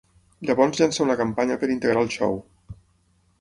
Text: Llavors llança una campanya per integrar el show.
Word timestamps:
Llavors 0.49 0.79
llança 0.81 1.03
una 1.05 1.17
campanya 1.19 1.59
per 1.65 1.69
integrar 1.75 2.03
el 2.07 2.11
show. 2.17 2.35